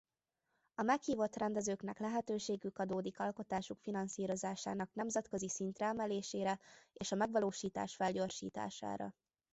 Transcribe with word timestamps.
A 0.75 0.81
meghívott 0.83 1.35
rendezőknek 1.35 1.99
lehetőségük 1.99 2.77
adódik 2.77 3.19
alkotásuk 3.19 3.79
finanszírozásának 3.79 4.93
nemzetközi 4.93 5.49
szintre 5.49 5.85
emelésére 5.85 6.59
és 6.93 7.11
a 7.11 7.15
megvalósítás 7.15 7.95
felgyorsítására. 7.95 9.15